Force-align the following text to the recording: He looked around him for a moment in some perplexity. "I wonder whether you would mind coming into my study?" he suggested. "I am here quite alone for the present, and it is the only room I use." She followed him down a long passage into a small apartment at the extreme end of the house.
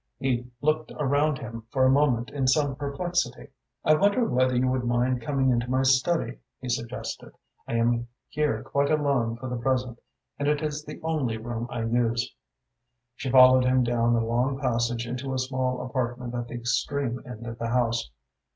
He 0.17 0.49
looked 0.61 0.91
around 0.97 1.37
him 1.37 1.67
for 1.69 1.85
a 1.85 1.91
moment 1.91 2.31
in 2.31 2.47
some 2.47 2.75
perplexity. 2.75 3.49
"I 3.85 3.93
wonder 3.93 4.25
whether 4.25 4.55
you 4.55 4.67
would 4.67 4.83
mind 4.83 5.21
coming 5.21 5.51
into 5.51 5.69
my 5.69 5.83
study?" 5.83 6.39
he 6.59 6.69
suggested. 6.69 7.33
"I 7.67 7.75
am 7.75 8.07
here 8.27 8.63
quite 8.63 8.89
alone 8.89 9.35
for 9.37 9.47
the 9.47 9.57
present, 9.57 9.99
and 10.39 10.47
it 10.47 10.63
is 10.63 10.83
the 10.83 10.99
only 11.03 11.37
room 11.37 11.67
I 11.69 11.83
use." 11.83 12.33
She 13.15 13.29
followed 13.29 13.65
him 13.65 13.83
down 13.83 14.15
a 14.15 14.25
long 14.25 14.57
passage 14.59 15.05
into 15.05 15.35
a 15.35 15.37
small 15.37 15.85
apartment 15.85 16.33
at 16.33 16.47
the 16.47 16.55
extreme 16.55 17.21
end 17.23 17.45
of 17.45 17.59
the 17.59 17.67
house. 17.67 18.09